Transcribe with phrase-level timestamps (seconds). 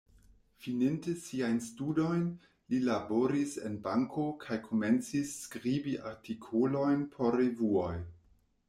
[0.61, 2.23] Fininte siajn studojn,
[2.73, 7.97] li laboris en banko kaj komencis skribi artikolojn por revuoj.